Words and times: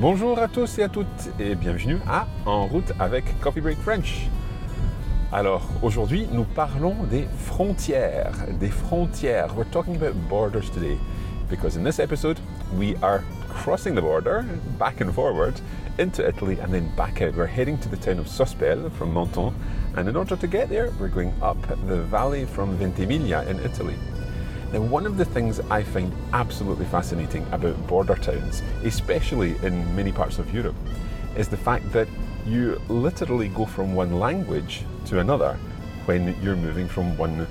Bonjour 0.00 0.38
à 0.38 0.46
tous 0.46 0.78
et 0.78 0.84
à 0.84 0.88
toutes 0.88 1.28
et 1.40 1.56
bienvenue 1.56 1.98
à 2.06 2.28
En 2.46 2.66
route 2.66 2.92
avec 3.00 3.24
Coffee 3.40 3.60
Break 3.60 3.78
French. 3.78 4.28
Alors 5.32 5.68
aujourd'hui 5.82 6.28
nous 6.30 6.44
parlons 6.44 6.94
des 7.10 7.26
frontières, 7.36 8.46
des 8.60 8.68
frontières. 8.68 9.56
We're 9.56 9.68
talking 9.72 9.96
about 9.96 10.14
borders 10.28 10.70
today 10.72 10.96
because 11.50 11.76
in 11.76 11.82
this 11.82 11.98
episode 11.98 12.38
we 12.78 12.94
are 13.02 13.24
crossing 13.48 13.96
the 13.96 14.00
border 14.00 14.44
back 14.78 15.00
and 15.00 15.10
forward 15.12 15.54
into 15.98 16.24
Italy 16.24 16.60
and 16.62 16.72
then 16.72 16.88
back 16.96 17.20
out. 17.20 17.34
We're 17.34 17.46
heading 17.48 17.76
to 17.78 17.88
the 17.88 17.96
town 17.96 18.20
of 18.20 18.28
Sospel 18.28 18.90
from 18.90 19.12
Menton 19.12 19.52
and 19.96 20.08
in 20.08 20.14
order 20.14 20.36
to 20.36 20.46
get 20.46 20.68
there 20.68 20.92
we're 21.00 21.08
going 21.08 21.34
up 21.42 21.60
the 21.88 22.02
valley 22.02 22.46
from 22.46 22.76
Ventimiglia 22.78 23.42
in 23.50 23.58
Italy. 23.64 23.96
Now, 24.70 24.80
one 24.80 25.06
of 25.06 25.16
the 25.16 25.24
things 25.24 25.60
I 25.70 25.82
find 25.82 26.12
absolutely 26.34 26.84
fascinating 26.84 27.46
about 27.52 27.86
border 27.86 28.16
towns, 28.16 28.62
especially 28.84 29.56
in 29.62 29.96
many 29.96 30.12
parts 30.12 30.38
of 30.38 30.52
Europe, 30.52 30.74
is 31.36 31.48
the 31.48 31.56
fact 31.56 31.90
that 31.92 32.06
you 32.44 32.78
literally 32.90 33.48
go 33.48 33.64
from 33.64 33.94
one 33.94 34.20
language 34.20 34.84
to 35.06 35.20
another 35.20 35.54
when 36.04 36.38
you're 36.42 36.56
moving 36.56 36.86
from 36.86 37.16
one 37.16 37.46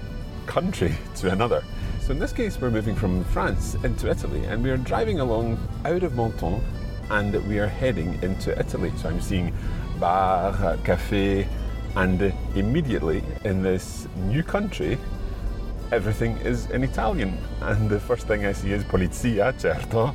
country 0.45 0.95
to 1.15 1.31
another. 1.31 1.63
So, 2.01 2.11
in 2.11 2.19
this 2.19 2.31
case, 2.31 2.61
we're 2.61 2.69
moving 2.69 2.95
from 2.95 3.23
France 3.25 3.73
into 3.83 4.11
Italy 4.11 4.45
and 4.45 4.63
we 4.63 4.69
are 4.69 4.77
driving 4.77 5.19
along 5.19 5.57
out 5.85 6.03
of 6.03 6.15
Menton 6.15 6.61
and 7.09 7.33
we 7.47 7.57
are 7.57 7.67
heading 7.67 8.21
into 8.21 8.57
Italy. 8.59 8.93
So, 8.97 9.09
I'm 9.09 9.21
seeing 9.21 9.51
bar, 9.99 10.77
cafe, 10.83 11.47
and 11.95 12.31
immediately 12.55 13.23
in 13.43 13.63
this 13.63 14.07
new 14.17 14.43
country, 14.43 14.99
everything 15.91 16.37
is 16.37 16.69
in 16.71 16.83
Italian. 16.83 17.37
And 17.61 17.89
the 17.89 17.99
first 17.99 18.27
thing 18.27 18.45
I 18.45 18.53
see 18.53 18.71
is 18.71 18.83
Polizia, 18.83 19.59
certo, 19.59 20.13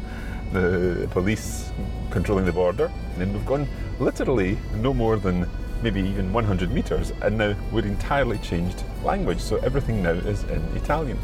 the 0.52 1.08
police 1.10 1.72
controlling 2.10 2.44
the 2.44 2.52
border. 2.52 2.90
And 3.12 3.20
then 3.20 3.32
we've 3.32 3.46
gone 3.46 3.66
literally 3.98 4.58
no 4.76 4.92
more 4.92 5.16
than 5.16 5.48
maybe 5.82 6.00
even 6.00 6.32
100 6.32 6.70
meters, 6.70 7.12
and 7.22 7.36
now 7.36 7.54
we're 7.72 7.84
entirely 7.84 8.38
changed 8.38 8.84
language. 9.02 9.40
So 9.40 9.56
everything 9.58 10.02
now 10.02 10.12
is 10.12 10.44
in 10.44 10.62
Italian. 10.76 11.18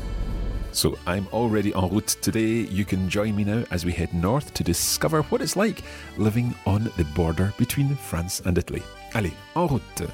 So 0.72 0.98
I'm 1.06 1.27
already 1.33 1.72
en 1.75 1.89
route 1.89 2.17
today. 2.20 2.67
You 2.70 2.84
can 2.84 3.09
join 3.09 3.34
me 3.37 3.44
now 3.44 3.65
as 3.70 3.84
we 3.84 3.92
head 3.92 4.12
north 4.12 4.53
to 4.55 4.65
discover 4.65 5.22
what 5.22 5.41
it's 5.41 5.56
like 5.56 5.83
living 6.17 6.55
on 6.67 6.91
the 6.97 7.05
border 7.05 7.55
between 7.56 7.94
France 7.94 8.42
and 8.44 8.59
Italy. 8.59 8.83
Allez, 9.15 9.33
en 9.56 9.69
route! 9.69 10.11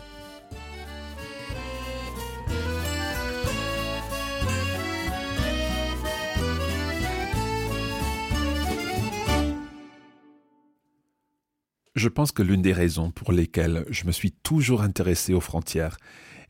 Je 12.05 12.11
pense 12.11 12.33
que 12.33 12.43
l'une 12.43 12.61
des 12.61 12.75
raisons 12.75 13.11
pour 13.11 13.33
lesquelles 13.33 13.87
je 13.89 14.05
me 14.05 14.13
suis 14.13 14.31
toujours 14.31 14.83
intéressé 14.83 15.33
aux 15.33 15.41
frontières 15.41 15.97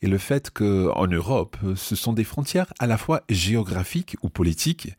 est 0.03 0.09
le 0.09 0.19
fait 0.19 0.51
que, 0.51 0.91
en 0.97 1.07
Europe, 1.07 1.57
ce 1.77 1.95
sont 1.95 2.13
des 2.13 2.25
frontières 2.25 2.75
à 2.81 2.89
la 2.89 2.99
fois 2.99 3.23
géographiques 3.29 4.17
ou 4.23 4.31
politiques 4.31 4.95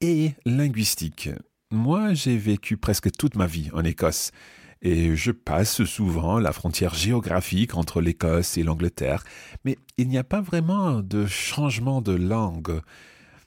et 0.00 0.32
linguistiques. 0.44 1.30
Moi, 1.70 2.14
j'ai 2.14 2.36
vécu 2.36 2.76
presque 2.76 3.12
toute 3.12 3.36
ma 3.36 3.46
vie 3.46 3.70
en 3.74 3.84
Écosse 3.84 4.32
et 4.80 5.14
je 5.14 5.30
passe 5.30 5.84
souvent 5.84 6.40
la 6.40 6.50
frontière 6.50 6.94
géographique 6.94 7.76
entre 7.76 8.00
l'Écosse 8.00 8.58
et 8.58 8.64
l'Angleterre, 8.64 9.22
mais 9.64 9.78
il 9.98 10.08
n'y 10.08 10.18
a 10.18 10.24
pas 10.24 10.40
vraiment 10.40 11.00
de 11.00 11.26
changement 11.26 12.02
de 12.02 12.12
langue. 12.12 12.80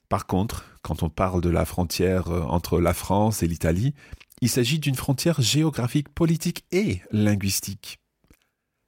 Par 0.08 0.26
contre, 0.26 0.64
quand 0.84 1.04
on 1.04 1.10
parle 1.10 1.42
de 1.42 1.50
la 1.50 1.66
frontière 1.66 2.30
entre 2.30 2.80
la 2.80 2.94
France 2.94 3.44
et 3.44 3.48
l'Italie, 3.48 3.94
il 4.42 4.50
s'agit 4.50 4.80
d'une 4.80 4.96
frontière 4.96 5.42
géographique, 5.42 6.10
politique 6.10 6.66
et 6.72 7.02
linguistique. 7.12 8.00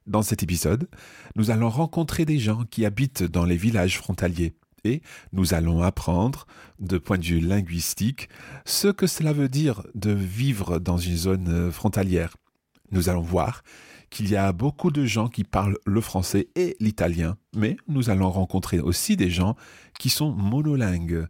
Dans 0.06 0.22
cet 0.22 0.42
épisode, 0.42 0.88
nous 1.36 1.50
allons 1.50 1.68
rencontrer 1.68 2.24
des 2.24 2.38
gens 2.38 2.64
qui 2.64 2.84
habitent 2.84 3.22
dans 3.22 3.44
les 3.44 3.56
villages 3.56 3.98
frontaliers 3.98 4.54
et 4.84 5.02
nous 5.32 5.54
allons 5.54 5.82
apprendre, 5.82 6.46
de 6.78 6.98
point 6.98 7.18
de 7.18 7.24
vue 7.24 7.40
linguistique, 7.40 8.28
ce 8.64 8.88
que 8.88 9.06
cela 9.06 9.32
veut 9.32 9.48
dire 9.48 9.82
de 9.94 10.12
vivre 10.12 10.78
dans 10.78 10.96
une 10.96 11.16
zone 11.16 11.72
frontalière. 11.72 12.36
Nous 12.90 13.08
allons 13.08 13.22
voir 13.22 13.62
qu'il 14.10 14.30
y 14.30 14.36
a 14.36 14.52
beaucoup 14.52 14.90
de 14.90 15.04
gens 15.04 15.28
qui 15.28 15.44
parlent 15.44 15.76
le 15.84 16.00
français 16.00 16.48
et 16.54 16.76
l'italien, 16.80 17.36
mais 17.54 17.76
nous 17.86 18.08
allons 18.10 18.30
rencontrer 18.30 18.80
aussi 18.80 19.16
des 19.16 19.30
gens 19.30 19.56
qui 19.98 20.08
sont 20.08 20.32
monolingues, 20.32 21.26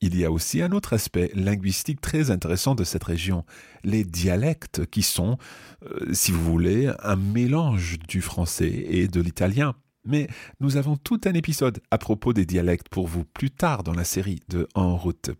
il 0.00 0.18
y 0.18 0.24
a 0.24 0.30
aussi 0.30 0.62
un 0.62 0.72
autre 0.72 0.92
aspect 0.92 1.30
linguistique 1.34 2.00
très 2.00 2.30
intéressant 2.30 2.74
de 2.74 2.84
cette 2.84 3.04
région, 3.04 3.44
les 3.82 4.04
dialectes 4.04 4.86
qui 4.86 5.02
sont, 5.02 5.38
euh, 5.84 6.12
si 6.12 6.32
vous 6.32 6.44
voulez, 6.44 6.92
un 7.02 7.16
mélange 7.16 7.98
du 8.06 8.20
français 8.20 8.86
et 8.88 9.08
de 9.08 9.20
l'italien. 9.20 9.74
Mais 10.04 10.28
nous 10.60 10.76
avons 10.76 10.96
tout 10.96 11.20
un 11.24 11.34
épisode 11.34 11.80
à 11.90 11.98
propos 11.98 12.32
des 12.32 12.46
dialectes 12.46 12.88
pour 12.88 13.08
vous 13.08 13.24
plus 13.24 13.50
tard 13.50 13.82
dans 13.82 13.94
la 13.94 14.04
série 14.04 14.40
de 14.48 14.68
En 14.74 14.96
route. 14.96 15.30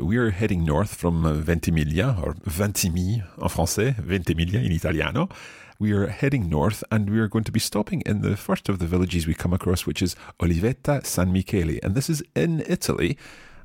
we 0.00 0.16
are 0.16 0.30
heading 0.30 0.64
north 0.64 0.94
from 0.94 1.26
Ventimiglia, 1.40 2.16
or 2.22 2.34
Ventimiglia 2.44 3.24
en 3.38 3.48
français, 3.48 3.94
Ventimiglia 3.98 4.60
in 4.60 4.70
italiano. 4.70 5.28
We 5.78 5.92
are 5.92 6.06
heading 6.06 6.48
north 6.48 6.84
and 6.90 7.10
we 7.10 7.18
are 7.18 7.28
going 7.28 7.44
to 7.44 7.52
be 7.52 7.60
stopping 7.60 8.02
in 8.02 8.22
the 8.22 8.36
first 8.36 8.68
of 8.68 8.78
the 8.78 8.86
villages 8.86 9.26
we 9.26 9.34
come 9.34 9.52
across, 9.52 9.86
which 9.86 10.02
is 10.02 10.14
Olivetta 10.40 11.04
San 11.04 11.32
Michele. 11.32 11.78
And 11.82 11.94
this 11.94 12.08
is 12.08 12.22
in 12.34 12.62
Italy. 12.66 13.16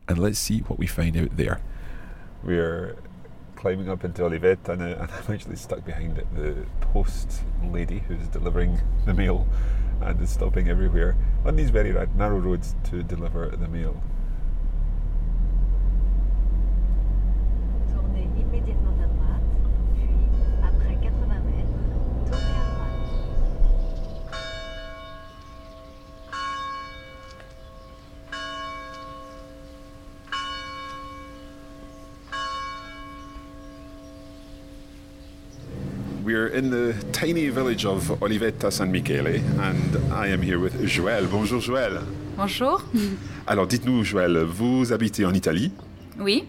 And 0.08 0.18
let's 0.18 0.40
see 0.40 0.60
what 0.60 0.80
we 0.80 0.88
find 0.88 1.18
out 1.18 1.36
there. 1.38 1.62
We 2.44 2.58
are 2.58 2.98
climbing 3.56 3.90
up 3.90 4.04
into 4.04 4.22
Olivetta 4.22 4.70
and, 4.70 4.82
and 4.82 5.12
I'm 5.12 5.34
actually 5.34 5.58
stuck 5.58 5.84
behind 5.86 6.24
the 6.36 6.66
post 6.80 7.42
lady 7.64 8.00
who's 8.08 8.28
delivering 8.28 8.80
the 9.06 9.14
mail 9.14 9.48
and 10.02 10.22
is 10.22 10.30
stopping 10.30 10.70
everywhere 10.70 11.16
on 11.46 11.56
these 11.56 11.72
very 11.72 11.92
narrow 12.16 12.40
roads 12.40 12.76
to 12.86 13.04
deliver 13.04 13.50
the 13.50 13.68
mail. 13.68 14.02
Village 37.78 37.86
of 37.86 38.22
Olivetta 38.22 38.72
San 38.72 38.90
Michele 38.90 39.42
and 39.60 39.98
I 40.12 40.32
am 40.32 40.42
here 40.42 40.58
with 40.58 40.84
Joël. 40.86 41.28
Bonjour 41.28 41.62
Joël. 41.62 42.02
Bonjour. 42.36 42.82
Alors 43.48 43.68
dites-nous 43.68 44.04
Joël, 44.04 44.38
vous 44.40 44.94
habitez 44.94 45.26
en 45.26 45.34
Italie? 45.34 45.72
Oui. 46.20 46.46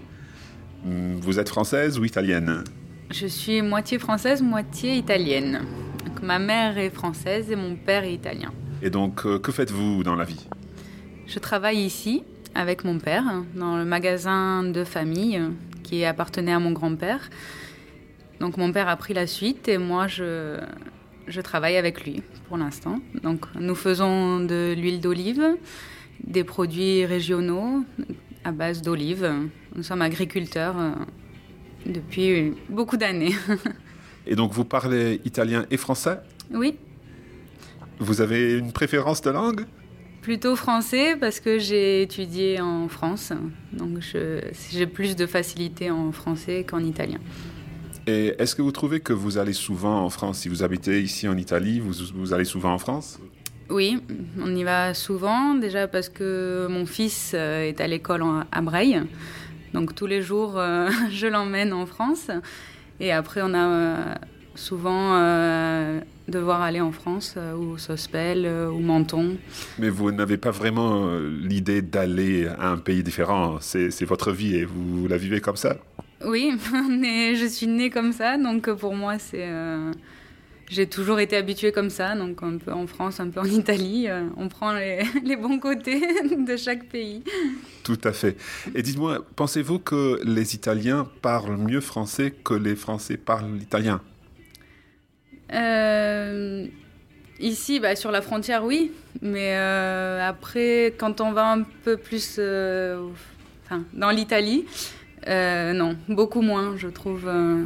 Hmm, 0.84 1.16
vous 1.20 1.38
êtes 1.38 1.48
française 1.48 1.98
ou 1.98 2.04
italienne? 2.04 2.64
Je 3.10 3.26
suis 3.26 3.62
moitié 3.62 3.98
française, 3.98 4.42
moitié 4.42 4.94
italienne. 4.94 5.62
ma 6.22 6.38
mère 6.38 6.78
est 6.78 6.90
française 6.90 7.50
et 7.50 7.56
mon 7.56 7.76
père 7.76 8.04
est 8.04 8.14
italien. 8.14 8.52
Et 8.82 8.90
donc 8.90 9.26
euh, 9.26 9.38
que 9.38 9.52
faites-vous 9.52 10.04
dans 10.04 10.14
la 10.14 10.24
vie? 10.24 10.46
Je 11.26 11.38
travaille 11.38 11.84
ici 11.84 12.22
avec 12.54 12.84
mon 12.84 12.98
père 12.98 13.24
dans 13.54 13.76
le 13.76 13.84
magasin 13.84 14.62
de 14.62 14.82
famille 14.84 15.40
qui 15.82 16.04
appartenait 16.04 16.52
à 16.52 16.58
mon 16.58 16.72
grand-père. 16.72 17.28
Donc 18.40 18.56
mon 18.56 18.72
père 18.72 18.88
a 18.88 18.96
pris 18.96 19.14
la 19.14 19.26
suite 19.26 19.68
et 19.68 19.78
moi 19.78 20.06
je, 20.06 20.60
je 21.28 21.40
travaille 21.40 21.76
avec 21.76 22.04
lui 22.04 22.22
pour 22.48 22.56
l'instant. 22.56 23.00
Donc 23.22 23.46
nous 23.58 23.74
faisons 23.74 24.40
de 24.40 24.74
l'huile 24.76 25.00
d'olive, 25.00 25.56
des 26.24 26.44
produits 26.44 27.04
régionaux 27.04 27.84
à 28.44 28.52
base 28.52 28.82
d'olive. 28.82 29.30
Nous 29.74 29.82
sommes 29.82 30.02
agriculteurs 30.02 30.78
euh, 30.78 30.90
depuis 31.86 32.54
beaucoup 32.68 32.96
d'années. 32.96 33.34
et 34.26 34.34
donc 34.34 34.52
vous 34.52 34.64
parlez 34.64 35.20
italien 35.24 35.66
et 35.70 35.76
français? 35.76 36.18
Oui. 36.52 36.76
Vous 37.98 38.20
avez 38.20 38.54
une 38.54 38.72
préférence 38.72 39.20
de 39.22 39.30
langue? 39.30 39.64
Plutôt 40.22 40.56
français 40.56 41.16
parce 41.16 41.40
que 41.40 41.58
j'ai 41.58 42.02
étudié 42.02 42.60
en 42.60 42.88
France. 42.88 43.32
Donc 43.72 44.00
j'ai 44.00 44.86
plus 44.86 45.16
de 45.16 45.26
facilité 45.26 45.90
en 45.90 46.12
français 46.12 46.64
qu'en 46.64 46.80
italien. 46.80 47.18
Et 48.08 48.34
est-ce 48.38 48.54
que 48.54 48.62
vous 48.62 48.72
trouvez 48.72 49.00
que 49.00 49.12
vous 49.12 49.36
allez 49.36 49.52
souvent 49.52 50.02
en 50.02 50.08
France? 50.08 50.38
Si 50.38 50.48
vous 50.48 50.62
habitez 50.62 51.02
ici 51.02 51.28
en 51.28 51.36
Italie, 51.36 51.78
vous, 51.78 51.92
vous 52.14 52.32
allez 52.32 52.46
souvent 52.46 52.72
en 52.72 52.78
France? 52.78 53.20
Oui, 53.68 54.02
on 54.40 54.56
y 54.56 54.64
va 54.64 54.94
souvent, 54.94 55.54
déjà 55.54 55.86
parce 55.88 56.08
que 56.08 56.66
mon 56.70 56.86
fils 56.86 57.32
euh, 57.34 57.68
est 57.68 57.82
à 57.82 57.86
l'école 57.86 58.24
à 58.50 58.62
Breil. 58.62 59.02
Donc 59.74 59.94
tous 59.94 60.06
les 60.06 60.22
jours, 60.22 60.54
euh, 60.56 60.88
je 61.10 61.26
l'emmène 61.26 61.74
en 61.74 61.84
France. 61.84 62.30
Et 62.98 63.12
après, 63.12 63.42
on 63.44 63.52
a 63.52 63.68
euh, 63.68 64.14
souvent 64.54 65.12
devoir 66.28 66.62
aller 66.62 66.80
en 66.80 66.92
France, 66.92 67.36
ou 67.58 67.76
Sospel, 67.76 68.48
ou 68.72 68.80
Menton. 68.80 69.36
Mais 69.78 69.90
vous 69.90 70.12
n'avez 70.12 70.38
pas 70.38 70.50
vraiment 70.50 71.10
l'idée 71.18 71.82
d'aller 71.82 72.46
à 72.46 72.70
un 72.70 72.78
pays 72.78 73.02
différent. 73.02 73.58
C'est 73.60 74.04
votre 74.06 74.32
vie 74.32 74.56
et 74.56 74.64
vous 74.64 75.06
la 75.08 75.18
vivez 75.18 75.42
comme 75.42 75.56
ça? 75.56 75.76
Oui, 76.24 76.52
mais 76.90 77.36
je 77.36 77.46
suis 77.46 77.66
née 77.66 77.90
comme 77.90 78.12
ça, 78.12 78.36
donc 78.38 78.70
pour 78.74 78.94
moi, 78.94 79.18
c'est. 79.18 79.46
euh, 79.46 79.92
J'ai 80.70 80.86
toujours 80.86 81.20
été 81.20 81.36
habituée 81.36 81.72
comme 81.72 81.90
ça, 81.90 82.14
donc 82.16 82.42
un 82.42 82.58
peu 82.58 82.72
en 82.72 82.86
France, 82.86 83.20
un 83.20 83.30
peu 83.30 83.40
en 83.40 83.44
Italie. 83.44 84.06
euh, 84.08 84.26
On 84.36 84.48
prend 84.48 84.72
les, 84.72 85.02
les 85.24 85.36
bons 85.36 85.58
côtés 85.58 86.00
de 86.36 86.56
chaque 86.56 86.86
pays. 86.88 87.22
Tout 87.84 87.98
à 88.04 88.12
fait. 88.12 88.36
Et 88.74 88.82
dites-moi, 88.82 89.24
pensez-vous 89.36 89.78
que 89.78 90.20
les 90.24 90.54
Italiens 90.54 91.08
parlent 91.22 91.56
mieux 91.56 91.80
français 91.80 92.34
que 92.44 92.54
les 92.54 92.76
Français 92.76 93.16
parlent 93.16 93.56
italien 93.60 94.00
Euh, 95.54 96.66
ici, 97.40 97.80
bah, 97.80 97.96
sur 97.96 98.10
la 98.10 98.20
frontière, 98.22 98.64
oui. 98.64 98.92
Mais 99.22 99.54
euh, 99.56 100.26
après, 100.28 100.94
quand 100.98 101.20
on 101.20 101.32
va 101.32 101.52
un 101.52 101.62
peu 101.84 101.96
plus 101.96 102.36
euh, 102.38 103.08
enfin, 103.64 103.84
dans 103.94 104.10
l'Italie, 104.10 104.66
euh, 105.28 105.72
non, 105.72 105.96
beaucoup 106.08 106.40
moins, 106.40 106.76
je 106.76 106.88
trouve, 106.88 107.26
euh, 107.26 107.64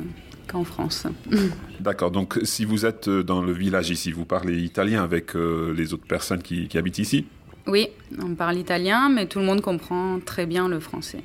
qu'en 0.48 0.64
France. 0.64 1.06
D'accord, 1.80 2.10
donc 2.10 2.40
si 2.42 2.64
vous 2.64 2.84
êtes 2.84 3.08
euh, 3.08 3.22
dans 3.22 3.42
le 3.42 3.52
village 3.52 3.90
ici, 3.90 4.10
vous 4.10 4.24
parlez 4.24 4.58
italien 4.58 5.02
avec 5.02 5.36
euh, 5.36 5.72
les 5.74 5.94
autres 5.94 6.06
personnes 6.06 6.42
qui, 6.42 6.68
qui 6.68 6.78
habitent 6.78 6.98
ici? 6.98 7.26
Oui, 7.66 7.88
on 8.20 8.34
parle 8.34 8.58
italien, 8.58 9.08
mais 9.08 9.26
tout 9.26 9.38
le 9.38 9.44
monde 9.44 9.60
comprend 9.60 10.18
très 10.18 10.46
bien 10.46 10.68
le 10.68 10.80
français. 10.80 11.22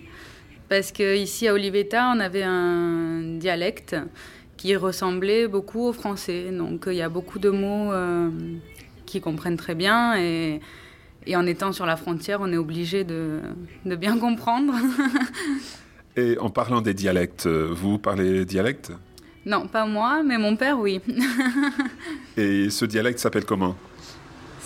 Parce 0.70 0.92
qu'ici 0.92 1.48
à 1.48 1.54
Olivetta, 1.54 2.14
on 2.16 2.20
avait 2.20 2.44
un 2.44 3.38
dialecte 3.38 3.96
qui 4.58 4.76
ressemblait 4.76 5.48
beaucoup 5.48 5.88
au 5.88 5.94
français. 5.94 6.52
Donc 6.52 6.86
il 6.88 6.96
y 6.96 7.02
a 7.02 7.10
beaucoup 7.10 7.40
de 7.40 7.50
mots 7.50 7.92
qui 9.06 9.22
comprennent 9.22 9.56
très 9.56 9.76
bien. 9.76 10.20
Et, 10.20 10.60
et 11.26 11.36
en 11.36 11.48
étant 11.48 11.72
sur 11.72 11.86
la 11.86 11.96
frontière, 11.96 12.40
on 12.42 12.52
est 12.52 12.58
obligé 12.58 13.04
de, 13.04 13.40
de 13.86 13.96
bien 13.96 14.20
comprendre. 14.20 14.74
Et 16.18 16.38
en 16.40 16.50
parlant 16.50 16.82
des 16.82 16.94
dialectes, 16.94 17.46
euh, 17.46 17.70
vous 17.72 17.98
parlez 18.00 18.44
dialecte 18.46 18.92
non, 19.46 19.66
pas 19.66 19.86
moi, 19.86 20.24
mais 20.26 20.38
mon 20.38 20.58
père, 20.58 20.78
oui. 20.78 21.00
Et 22.38 22.70
ce 22.70 22.84
dialecte 22.84 23.18
s'appelle 23.20 23.46
comment? 23.46 23.78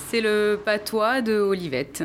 C'est 0.10 0.22
le 0.22 0.60
patois 0.66 1.22
de 1.22 1.34
Olivette. 1.40 2.04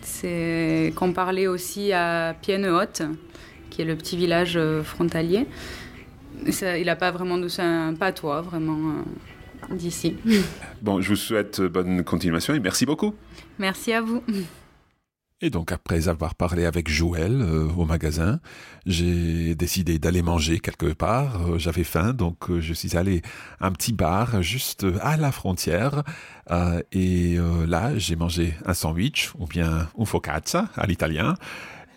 C'est 0.00 0.92
qu'on 0.94 1.12
parlait 1.12 1.48
aussi 1.48 1.92
à 1.92 2.36
Pienne-Haute, 2.40 3.02
qui 3.68 3.82
est 3.82 3.84
le 3.84 3.96
petit 3.96 4.16
village 4.16 4.56
euh, 4.56 4.84
frontalier. 4.84 5.46
Ça- 6.50 6.78
il 6.78 6.86
n'a 6.86 6.94
pas 6.94 7.10
vraiment 7.10 7.36
de 7.36 7.48
c'est 7.48 7.62
un 7.62 7.94
patois 7.94 8.42
vraiment 8.42 8.78
euh, 9.70 9.74
d'ici. 9.74 10.14
Bon, 10.82 11.00
je 11.00 11.08
vous 11.08 11.16
souhaite 11.16 11.60
bonne 11.62 12.04
continuation 12.04 12.54
et 12.54 12.60
merci 12.60 12.86
beaucoup. 12.86 13.12
Merci 13.58 13.92
à 13.92 14.00
vous. 14.00 14.22
Et 15.40 15.50
donc 15.50 15.72
après 15.72 16.08
avoir 16.08 16.36
parlé 16.36 16.64
avec 16.64 16.88
Joël 16.88 17.42
euh, 17.42 17.68
au 17.76 17.84
magasin, 17.84 18.40
j'ai 18.86 19.54
décidé 19.56 19.98
d'aller 19.98 20.22
manger 20.22 20.60
quelque 20.60 20.92
part. 20.92 21.50
Euh, 21.50 21.58
J'avais 21.58 21.82
faim, 21.84 22.12
donc 22.12 22.50
euh, 22.50 22.60
je 22.60 22.72
suis 22.72 22.96
allé 22.96 23.20
à 23.60 23.66
un 23.66 23.72
petit 23.72 23.92
bar 23.92 24.42
juste 24.42 24.86
à 25.02 25.16
la 25.16 25.32
frontière. 25.32 26.02
Et 26.92 27.38
là, 27.66 27.96
j'ai 27.96 28.16
mangé 28.16 28.54
un 28.66 28.74
sandwich 28.74 29.32
ou 29.38 29.46
bien 29.46 29.88
un 29.98 30.04
focaccia 30.04 30.68
à 30.76 30.86
l'italien. 30.86 31.36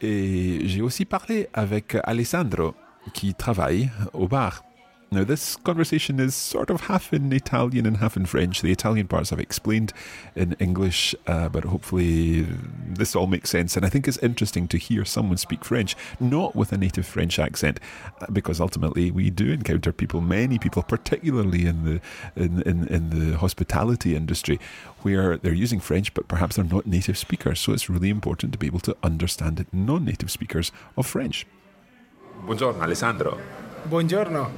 Et 0.01 0.61
j'ai 0.65 0.81
aussi 0.81 1.03
parlé 1.05 1.49
avec 1.53 1.97
Alessandro 2.03 2.73
qui 3.13 3.33
travaille 3.33 3.89
au 4.13 4.27
bar. 4.27 4.63
Now, 5.09 5.23
this 5.23 5.55
conversation 5.55 6.19
is 6.19 6.35
sort 6.35 6.69
of 6.69 6.81
half 6.81 7.13
in 7.13 7.31
Italian 7.31 7.85
and 7.85 7.97
half 7.97 8.17
in 8.17 8.25
French. 8.25 8.61
The 8.61 8.73
Italian 8.73 9.07
parts 9.07 9.31
I've 9.31 9.39
explained 9.39 9.93
in 10.35 10.57
English, 10.59 11.15
uh, 11.25 11.47
but 11.47 11.63
hopefully 11.63 12.41
this 12.85 13.15
all 13.15 13.25
makes 13.25 13.49
sense. 13.49 13.77
And 13.77 13.85
I 13.85 13.89
think 13.89 14.05
it's 14.05 14.17
interesting 14.17 14.67
to 14.67 14.77
hear 14.77 15.05
someone 15.05 15.37
speak 15.37 15.63
French, 15.63 15.95
not 16.19 16.57
with 16.57 16.73
a 16.73 16.77
native 16.77 17.05
French 17.05 17.39
accent, 17.39 17.79
uh, 18.19 18.25
because 18.33 18.59
ultimately 18.59 19.09
we 19.09 19.29
do 19.29 19.49
encounter 19.49 19.93
people, 19.93 20.19
many 20.19 20.59
people, 20.59 20.83
particularly 20.83 21.65
in 21.65 21.85
the 21.85 22.01
in, 22.35 22.61
in, 22.63 22.87
in 22.89 23.09
the 23.09 23.37
hospitality 23.37 24.13
industry, 24.13 24.59
where 25.03 25.37
they're 25.37 25.53
using 25.53 25.79
French, 25.79 26.13
but 26.13 26.27
perhaps 26.27 26.57
they're 26.57 26.65
not 26.65 26.85
native 26.85 27.17
speakers. 27.17 27.61
So 27.61 27.71
it's 27.71 27.89
really 27.89 28.09
important 28.09 28.51
to 28.51 28.57
be 28.59 28.67
able 28.67 28.81
to 28.81 28.97
understand 29.01 29.65
non-native 29.71 30.29
speakers 30.29 30.73
of 30.97 31.07
French. 31.07 31.47
Buongiorno 32.45 32.81
Alessandro. 32.81 33.66
Buongiorno, 33.83 34.49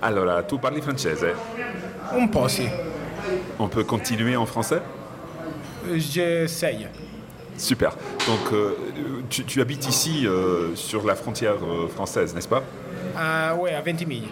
Allora, 0.00 0.42
tu 0.42 0.58
parli 0.58 0.80
francese? 0.80 1.34
un 2.12 2.28
po' 2.28 2.48
sì, 2.48 2.68
On 3.58 3.68
peut 3.68 3.84
continuer 3.84 4.36
en 4.36 4.46
français? 4.46 4.80
J'essaye. 5.94 6.86
Super. 7.56 7.96
Donc, 8.26 8.52
euh, 8.52 8.76
tu, 9.30 9.44
tu 9.44 9.60
habites 9.60 9.88
ici, 9.88 10.26
euh, 10.26 10.74
sur 10.74 11.04
la 11.06 11.14
frontière 11.14 11.56
euh, 11.64 11.88
française, 11.88 12.34
n'est-ce 12.34 12.48
pas? 12.48 12.62
Ouais, 13.58 13.72
à 13.74 13.80
Ventimiglia. 13.80 14.28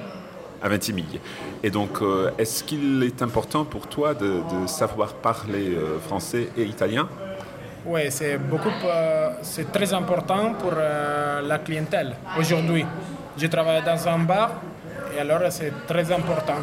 À 0.63 0.69
Ventimiglia. 0.69 1.21
Et 1.63 1.71
donc, 1.71 1.99
est-ce 2.39 2.63
qu'il 2.65 3.03
est 3.03 3.23
important 3.23 3.65
pour 3.65 3.87
toi 3.87 4.15
de, 4.15 4.27
de 4.27 4.67
savoir 4.67 5.15
parler 5.15 5.77
français 6.07 6.49
et 6.57 6.65
italien? 6.65 7.09
Ouais, 7.87 8.11
c'est 8.11 8.37
beaucoup, 8.39 8.71
c'est 9.43 9.71
très 9.73 9.93
important 9.95 10.55
pour 10.59 10.73
la 10.75 11.59
clientèle 11.59 12.15
aujourd'hui. 12.39 12.85
Je 13.37 13.47
travaille 13.49 13.83
dans 13.83 14.09
un 14.09 14.19
bar 14.19 14.51
et 15.15 15.21
alors 15.21 15.41
c'est 15.51 15.73
très 15.87 16.11
important. 16.13 16.61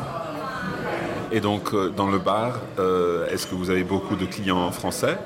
Et 1.31 1.39
donc, 1.39 1.73
euh, 1.73 1.89
dans 1.89 2.09
le 2.09 2.19
bar, 2.19 2.59
euh, 2.77 3.27
est-ce 3.29 3.47
que 3.47 3.55
vous 3.55 3.69
avez 3.69 3.83
beaucoup 3.83 4.15
de 4.15 4.25
clients 4.25 4.69
français 4.71 5.17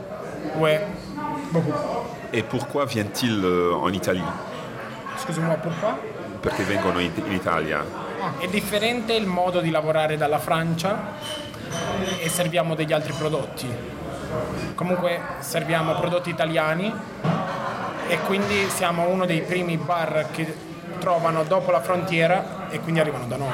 Ouais, 0.57 0.81
beaucoup. 1.51 1.73
Et 2.31 2.43
pourquoi 2.43 2.85
viennent-ils 2.85 3.43
euh, 3.43 3.73
en 3.73 3.91
Italie 3.91 4.21
Excuse-moi, 5.15 5.55
pourquoi? 5.55 5.97
Perché 6.41 6.63
vengono 6.63 6.99
in, 6.99 7.11
in 7.25 7.33
Italia 7.33 7.83
È 8.39 8.47
differente 8.47 9.13
il 9.13 9.27
modo 9.27 9.61
di 9.61 9.69
lavorare 9.69 10.17
dalla 10.17 10.39
Francia 10.39 11.13
e 12.19 12.27
serviamo 12.29 12.75
degli 12.75 12.93
altri 12.93 13.13
prodotti. 13.13 13.67
Comunque 14.73 15.19
serviamo 15.39 15.93
prodotti 15.95 16.29
italiani 16.29 16.91
e 18.07 18.19
quindi 18.21 18.67
siamo 18.69 19.07
uno 19.09 19.25
dei 19.25 19.41
primi 19.41 19.77
bar 19.77 20.27
che 20.31 20.64
trovano 21.05 21.43
dopo 21.43 21.71
la 21.71 21.81
frontiera 21.81 22.67
e 22.71 22.79
quindi 22.79 22.99
arrivano 22.99 23.27
da 23.27 23.37
noi. 23.37 23.53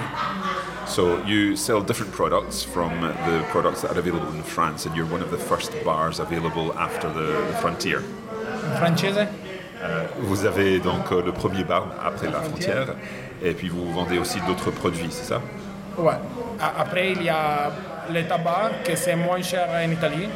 So 0.85 1.19
you 1.25 1.55
sell 1.55 1.83
different 1.83 2.13
products 2.13 2.63
from 2.63 2.91
the 3.25 3.43
products 3.51 3.81
that 3.81 3.91
are 3.91 3.99
available 3.99 4.33
in 4.33 4.43
France, 4.43 4.87
and 4.87 4.95
you're 4.95 5.11
one 5.11 5.21
of 5.21 5.29
the 5.29 5.37
first 5.37 5.71
bars 5.83 6.19
available 6.19 6.73
after 6.77 7.09
the, 7.11 7.47
the 7.47 7.57
frontier. 7.59 7.99
In 7.99 8.77
francese? 8.77 9.27
Vous 10.19 10.45
avez 10.45 10.79
donc 10.79 11.11
euh, 11.11 11.23
le 11.23 11.31
premier 11.31 11.63
bar 11.63 11.87
après 12.05 12.29
la 12.29 12.39
frontière, 12.41 12.95
et 13.41 13.53
puis 13.53 13.67
vous 13.67 13.91
vendez 13.91 14.17
aussi 14.19 14.39
d'autres 14.41 14.71
produits, 14.71 15.09
c'est 15.09 15.25
ça? 15.25 15.41
Ouais. 15.97 16.19
Après, 16.59 17.11
il 17.11 17.23
y 17.23 17.29
a 17.29 17.71
le 18.09 18.23
tabac 18.27 18.83
que 18.83 18.95
c'est 18.95 19.15
moins 19.15 19.41
cher 19.41 19.67
en 19.69 19.89
Italie. 19.91 20.29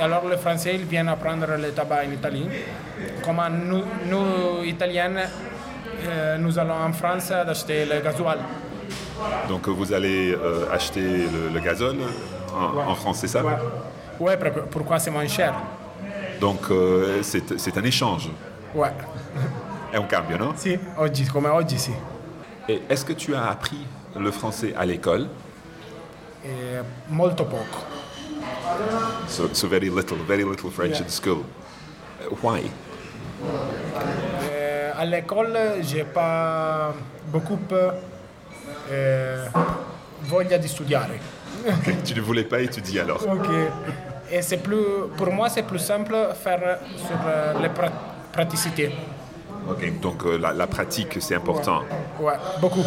Alors 0.00 0.28
les 0.28 0.36
Français 0.36 0.74
ils 0.74 0.84
viennent 0.84 1.08
à 1.08 1.16
prendre 1.16 1.46
le 1.56 1.70
tabac 1.72 2.04
en 2.06 2.12
Italie. 2.12 2.48
Comme 3.24 3.42
nous, 3.66 3.82
nous 4.08 4.64
Italiens, 4.64 5.16
euh, 5.16 5.26
nous 6.38 6.58
allons 6.58 6.74
en 6.74 6.92
France 6.92 7.30
acheter 7.30 7.84
le 7.86 8.00
gasoil. 8.00 8.38
Donc 9.48 9.66
euh, 9.68 9.70
vous 9.72 9.92
allez 9.92 10.32
euh, 10.34 10.70
acheter 10.72 11.00
le, 11.00 11.48
le 11.54 11.60
gazole 11.60 11.96
en, 12.54 12.90
en 12.90 12.94
France, 12.94 13.18
c'est 13.20 13.28
ça? 13.28 13.42
Ouais. 13.44 13.56
Ouais, 14.18 14.36
pour- 14.36 14.64
pourquoi 14.64 14.98
c'est 14.98 15.10
moins 15.10 15.26
cher? 15.28 15.54
Donc 16.40 16.70
euh, 16.70 17.22
c'est 17.22 17.76
un 17.78 17.84
échange, 17.84 18.28
Ouais. 18.74 18.92
è 19.92 19.96
un 19.96 20.06
cambio, 20.06 20.36
non? 20.36 20.52
Sì, 20.56 20.78
oggi, 20.96 21.26
come 21.26 21.48
oggi 21.48 21.78
sì. 21.78 21.92
Et 22.68 22.82
est-ce 22.88 23.04
que 23.04 23.14
tu 23.14 23.34
as 23.34 23.48
appris 23.48 23.86
le 24.18 24.30
français 24.30 24.74
à 24.76 24.84
l'école? 24.84 25.28
Molto 27.08 27.44
poco. 27.44 27.84
so, 29.26 29.48
so 29.52 29.66
very 29.68 29.88
little, 29.88 30.18
very 30.26 30.44
little 30.44 30.70
French 30.70 30.96
Yeah. 30.98 31.04
in 31.04 31.08
school. 31.10 31.44
Why? 32.42 32.70
À 34.96 35.04
l'école, 35.04 35.56
j'ai 35.82 36.04
pas 36.04 36.94
beaucoup 37.26 37.58
eh, 38.90 39.48
voglia 40.22 40.58
di 40.58 40.68
studiare. 40.68 41.10
Tu 42.04 42.14
ne 42.14 42.20
voulais 42.20 42.44
pas 42.44 42.60
étudier 42.60 43.00
alors 43.00 43.22
Ok. 43.26 43.48
Et 44.30 44.42
c'est 44.42 44.58
plus, 44.58 44.76
pour 45.16 45.32
moi, 45.32 45.48
c'est 45.48 45.62
plus 45.62 45.78
simple 45.78 46.16
faire 46.42 46.78
sur 46.96 47.16
euh, 47.26 47.52
les 47.62 47.68
pra- 47.68 47.92
praticités. 48.32 48.90
Ok, 49.68 50.00
donc 50.00 50.24
euh, 50.24 50.36
la, 50.38 50.52
la 50.52 50.66
pratique, 50.66 51.16
c'est 51.20 51.34
important. 51.36 51.82
Ouais, 52.20 52.34
beaucoup. 52.60 52.84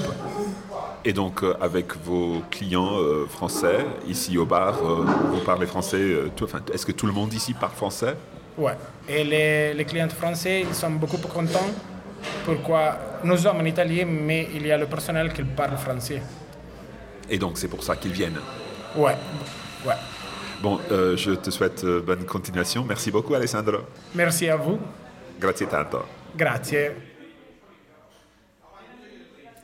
Et 1.06 1.14
donc, 1.14 1.44
euh, 1.44 1.56
avec 1.62 1.96
vos 2.04 2.42
clients 2.52 2.92
euh, 2.98 3.26
français, 3.28 3.86
ici 4.08 4.38
au 4.38 4.46
bar, 4.46 4.76
euh, 4.84 5.06
vous 5.32 5.40
parlez 5.46 5.66
français 5.66 5.98
euh, 5.98 6.30
enfin, 6.44 6.60
Est-ce 6.74 6.86
que 6.86 6.92
tout 6.92 7.06
le 7.06 7.14
monde 7.14 7.34
ici 7.34 7.54
parle 7.54 7.72
français? 7.74 8.16
Ouais. 8.58 8.74
Et 9.08 9.24
les, 9.24 9.74
les 9.74 9.86
clients 9.86 10.10
français, 10.10 10.62
ils 10.68 10.76
sont 10.76 10.92
beaucoup 10.92 11.18
contents. 11.18 11.72
Pourquoi 12.46 12.98
nous 13.24 13.38
sommes 13.38 13.58
en 13.58 13.66
Italie, 13.66 14.06
mais 14.06 14.48
il 14.54 14.66
y 14.66 14.72
a 14.72 14.78
le 14.78 14.86
personnel 14.86 15.32
qui 15.34 15.44
parle 15.44 15.78
français. 15.78 16.22
Et 17.30 17.38
donc, 17.38 17.58
c'est 17.58 17.68
pour 17.68 17.84
ça 17.84 17.96
qu'ils 17.96 18.12
viennent. 18.12 18.40
Ouais. 18.96 19.16
Ouais. 19.86 19.94
Bon, 20.62 20.80
euh, 20.92 21.16
je 21.16 21.32
te 21.32 21.50
souhaite 21.52 21.84
euh, 21.84 22.02
bonne 22.02 22.26
continuation. 22.26 22.84
Merci 22.84 23.12
beaucoup, 23.12 23.34
Alessandro. 23.34 23.80
Merci 24.16 24.50
à 24.50 24.58
vous. 24.58 24.80
Grazie 25.40 25.68
tanto. 25.68 26.04
Grazie. 26.36 26.90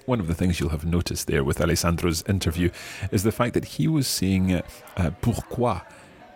one 0.05 0.19
of 0.19 0.27
the 0.27 0.35
things 0.35 0.59
you'll 0.59 0.69
have 0.69 0.85
noticed 0.85 1.27
there 1.27 1.43
with 1.43 1.59
Alessandro's 1.59 2.23
interview 2.27 2.69
is 3.11 3.23
the 3.23 3.31
fact 3.31 3.53
that 3.53 3.65
he 3.65 3.87
was 3.87 4.07
saying 4.07 4.53
uh, 4.97 5.09
pourquoi 5.21 5.81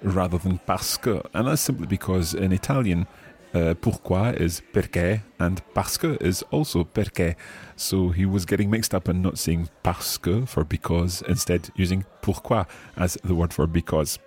rather 0.01 0.38
than 0.38 0.59
parce 0.65 0.97
que. 0.97 1.21
And 1.33 1.47
that's 1.47 1.61
simply 1.61 1.88
because 1.88 2.33
in 2.33 2.51
Italian, 2.51 3.05
uh, 3.53 3.74
pourquoi 3.75 4.34
is 4.39 4.62
perché 4.74 5.22
and 5.39 5.62
parce 5.74 5.98
que 5.98 6.18
is 6.22 6.44
also 6.51 6.84
perché. 6.84 7.36
So 7.75 8.10
he 8.10 8.25
was 8.25 8.46
getting 8.46 8.70
mixed 8.70 8.94
up 8.94 9.08
and 9.08 9.22
not 9.22 9.38
saying 9.38 9.70
parce 9.84 10.18
que 10.18 10.46
for 10.46 10.63
because, 10.63 11.24
instead 11.27 11.70
using 11.75 12.06
pourquoi 12.22 12.65
as 12.98 13.18
the 13.24 13.36
word 13.36 13.53
for 13.53 13.68
because 13.68 14.20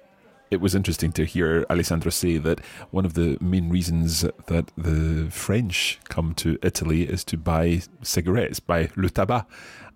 it 0.53 0.61
was 0.61 0.75
interesting 0.75 1.13
to 1.13 1.25
hear 1.25 1.65
Alessandro 1.71 2.11
say 2.11 2.37
that 2.37 2.61
one 2.91 3.07
of 3.07 3.15
the 3.15 3.39
main 3.41 3.71
reasons 3.71 4.21
that 4.21 4.71
the 4.77 5.29
French 5.31 5.99
come 6.11 6.35
to 6.35 6.59
Italy 6.63 7.05
is 7.05 7.25
to 7.25 7.39
buy 7.39 7.81
cigarettes, 8.03 8.61
buy 8.61 8.91
le 8.95 9.09
tabac. 9.09 9.47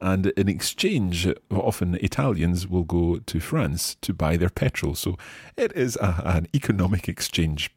And 0.01 0.27
in 0.29 0.49
exchange, 0.49 1.29
often 1.51 1.97
Italians 1.97 2.67
will 2.67 2.85
go 2.85 3.19
to 3.19 3.41
France 3.41 3.97
to 4.01 4.15
buy 4.15 4.39
their 4.39 4.49
petrol. 4.49 4.95
So 4.95 5.19
it 5.59 5.73
is 5.77 5.97
a, 5.97 6.23
an 6.25 6.49
economic 6.55 7.07
exchange. 7.07 7.71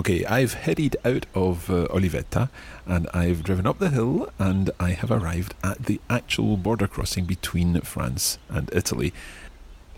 Okay, 0.00 0.24
I've 0.24 0.54
headed 0.54 0.96
out 1.04 1.26
of 1.34 1.68
uh, 1.68 1.86
Olivetta 1.88 2.48
and 2.86 3.06
I've 3.12 3.42
driven 3.42 3.66
up 3.66 3.78
the 3.78 3.90
hill 3.90 4.32
and 4.38 4.70
I 4.80 4.92
have 4.92 5.10
arrived 5.10 5.52
at 5.62 5.84
the 5.84 6.00
actual 6.08 6.56
border 6.56 6.86
crossing 6.86 7.26
between 7.26 7.78
France 7.82 8.38
and 8.48 8.70
Italy. 8.72 9.12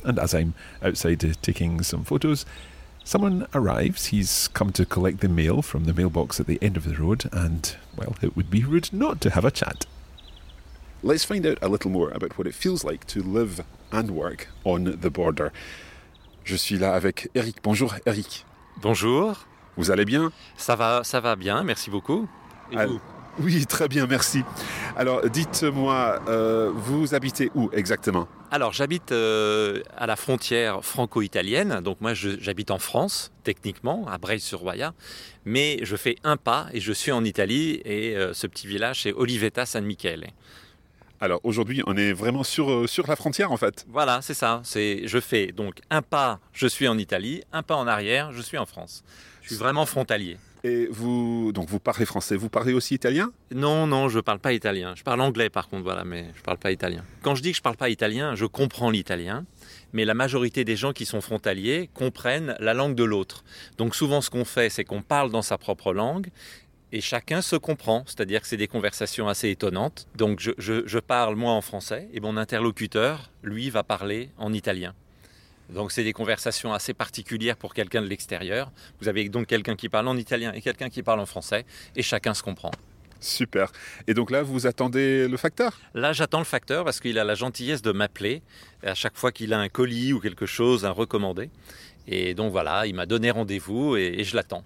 And 0.03 0.19
as 0.19 0.35
I'm 0.35 0.55
outside 0.83 1.25
uh, 1.25 1.35
taking 1.41 1.85
some 1.85 2.03
photos, 2.03 2.45
someone 3.05 3.47
arrives. 3.55 4.07
He's 4.07 4.49
come 4.49 4.73
to 4.73 4.85
collect 4.85 5.21
the 5.21 5.29
mail 5.29 5.63
from 5.63 5.85
the 5.85 5.95
mailbox 5.95 6.41
at 6.41 6.49
the 6.49 6.59
end 6.61 6.77
of 6.77 6.83
the 6.83 6.97
road, 6.97 7.31
and, 7.31 7.77
well, 7.97 8.17
it 8.21 8.35
would 8.35 8.51
be 8.51 8.65
rude 8.65 8.93
not 8.93 9.21
to 9.21 9.31
have 9.31 9.45
a 9.45 9.53
chat. 9.53 9.87
Let's 11.05 11.25
find 11.25 11.47
out 11.47 11.59
a 11.63 11.69
little 11.69 11.93
more 11.93 12.11
about 12.11 12.37
what 12.37 12.49
it 12.49 12.57
feels 12.57 12.83
like 12.83 13.07
to 13.07 13.23
live 13.23 13.65
and 13.93 14.11
work 14.11 14.49
on 14.65 14.99
the 15.01 15.11
border. 15.11 15.53
Je 16.43 16.57
suis 16.57 16.77
là 16.77 16.97
avec 16.97 17.29
Eric. 17.37 17.63
Bonjour 17.63 17.95
Eric. 18.05 18.43
Bonjour. 18.81 19.37
Vous 19.77 19.91
allez 19.91 20.05
bien 20.05 20.31
Ça 20.57 20.77
va, 20.77 21.03
ça 21.05 21.21
va 21.21 21.37
bien, 21.37 21.63
merci 21.63 21.91
beaucoup. 21.91 22.29
Et 22.71 22.77
Ah, 22.77 22.87
vous 22.87 23.01
Oui, 23.41 23.65
très 23.67 23.89
bien, 23.89 24.07
merci. 24.07 24.43
Alors, 24.97 25.23
dites-moi, 25.29 26.21
euh, 26.29 26.71
vous 26.75 27.15
habitez 27.15 27.51
où 27.55 27.71
exactement 27.73 28.29
Alors, 28.51 28.75
j'habite 28.75 29.13
euh, 29.13 29.81
à 29.97 30.07
la 30.07 30.17
frontière 30.17 30.85
franco-italienne. 30.85 31.81
Donc, 31.83 32.03
moi, 32.03 32.13
j'habite 32.13 32.71
en 32.71 32.79
France, 32.79 33.33
techniquement, 33.45 34.07
à 34.07 34.19
Breil-sur-Roya. 34.19 34.93
Mais 35.47 35.79
je 35.83 35.97
fais 35.97 36.17
un 36.25 36.37
pas 36.37 36.67
et 36.75 36.81
je 36.81 36.93
suis 36.93 37.11
en 37.13 37.25
Italie. 37.25 37.81
Et 37.87 38.15
euh, 38.17 38.35
ce 38.35 38.47
petit 38.47 38.67
village, 38.67 39.03
c'est 39.03 39.13
Olivetta 39.15 39.65
San 39.65 39.85
Michele. 39.85 40.27
Alors, 41.23 41.39
aujourd'hui, 41.45 41.85
on 41.87 41.97
est 41.97 42.13
vraiment 42.13 42.43
sur, 42.43 42.69
euh, 42.69 42.89
sur 42.89 43.07
la 43.07 43.15
frontière, 43.15 43.53
en 43.53 43.57
fait. 43.57 43.87
Voilà, 43.89 44.19
c'est 44.23 44.35
ça. 44.35 44.61
C'est, 44.65 45.07
je 45.07 45.21
fais 45.21 45.53
donc 45.53 45.77
un 45.89 46.03
pas, 46.03 46.41
je 46.53 46.67
suis 46.67 46.89
en 46.89 46.99
Italie. 46.99 47.45
Un 47.53 47.63
pas 47.63 47.77
en 47.77 47.87
arrière, 47.87 48.33
je 48.33 48.43
suis 48.43 48.59
en 48.59 48.67
France. 48.67 49.05
Je 49.41 49.51
suis 49.51 49.57
vraiment 49.57 49.87
frontalier. 49.87 50.37
Et 50.65 50.89
vous, 50.91 51.53
donc, 51.53 51.69
vous 51.69 51.79
parlez 51.79 52.07
français, 52.07 52.35
vous 52.35 52.49
parlez 52.49 52.73
aussi 52.73 52.95
italien? 52.95 53.31
Non, 53.55 53.87
non, 53.87 54.09
je 54.09 54.19
parle 54.19 54.41
pas 54.41 54.53
italien. 54.53 54.95
Je 54.97 55.05
parle 55.05 55.21
anglais 55.21 55.49
par 55.49 55.69
contre, 55.69 55.85
voilà, 55.85 56.03
mais 56.03 56.27
je 56.37 56.43
parle 56.43 56.59
pas 56.59 56.73
italien. 56.73 57.05
Quand 57.23 57.37
je 57.37 57.43
dis 57.43 57.53
que 57.53 57.57
je 57.57 57.63
parle 57.63 57.77
pas 57.77 57.89
italien, 57.89 58.35
je 58.35 58.45
comprends 58.45 58.91
l'italien, 58.91 59.45
mais 59.93 60.05
la 60.05 60.15
majorité 60.15 60.65
des 60.65 60.77
gens 60.77 60.93
qui 60.93 61.05
sont 61.05 61.21
frontaliers 61.21 61.89
comprennent 61.95 62.57
la 62.59 62.75
langue 62.75 62.97
de 62.97 63.05
l'autre. 63.05 63.45
Donc 63.79 63.95
souvent, 63.95 64.21
ce 64.21 64.31
qu'on 64.31 64.45
fait, 64.45 64.71
c'est 64.71 64.85
qu'on 64.85 65.03
parle 65.03 65.31
dans 65.31 65.43
sa 65.43 65.59
propre 65.59 65.93
langue. 65.93 66.29
Et 66.95 67.01
chacun 67.01 67.41
se 67.41 67.57
comprend, 67.57 68.05
c'est-à-dire 68.07 68.43
que 68.43 68.47
c'est 68.47 68.59
des 68.59 68.69
conversations 68.69 69.27
assez 69.27 69.49
étonnantes. 69.49 70.07
Donc 70.15 70.41
je, 70.41 70.51
je- 70.59 70.87
je 70.87 70.99
parle 70.99 71.37
moi 71.37 71.53
en 71.53 71.63
français 71.63 72.09
et 72.13 72.21
mon 72.21 72.37
interlocuteur, 72.37 73.31
lui, 73.43 73.71
va 73.71 73.83
parler 73.83 74.29
en 74.37 74.53
italien. 74.53 74.95
Donc 75.71 75.91
c'est 75.91 76.05
des 76.05 76.13
conversations 76.13 76.75
assez 76.75 76.93
particulières 76.93 77.57
pour 77.57 77.73
quelqu'un 77.73 78.03
de 78.03 78.07
l'extérieur. 78.09 78.71
Vous 79.01 79.09
avez 79.09 79.27
donc 79.31 79.47
quelqu'un 79.47 79.75
qui 79.75 79.89
parle 79.89 80.07
en 80.07 80.19
italien 80.19 80.53
et 80.53 80.61
quelqu'un 80.61 80.91
qui 80.91 81.03
parle 81.03 81.21
en 81.21 81.25
français, 81.27 81.65
et 81.97 82.03
chacun 82.03 82.35
se 82.35 82.43
comprend. 82.43 82.73
Super. 83.21 83.73
Et 84.07 84.13
donc 84.15 84.31
là, 84.31 84.43
vous 84.43 84.67
attendez 84.67 85.29
le 85.29 85.37
facteur? 85.39 85.81
Là, 85.95 86.13
j'attends 86.13 86.41
le 86.41 86.45
facteur 86.45 86.85
parce 86.85 87.01
qu'il 87.01 87.19
a 87.19 87.25
la 87.25 87.37
gentillesse 87.37 87.81
de 87.81 87.93
m'appeler 87.93 88.43
à 88.83 88.95
chaque 88.95 89.17
fois 89.17 89.33
qu'il 89.33 89.55
a 89.55 89.59
un 89.61 89.69
colis 89.71 90.13
ou 90.13 90.21
quelque 90.21 90.45
chose 90.45 90.85
à 90.85 90.91
recommander. 90.91 91.49
Et 92.09 92.35
donc 92.35 92.51
voilà, 92.51 92.87
il 92.87 92.95
m'a 92.95 93.07
donné 93.07 93.31
rendez-vous 93.31 93.97
et, 93.97 94.17
et 94.19 94.25
je 94.25 94.35
l'attends. 94.37 94.65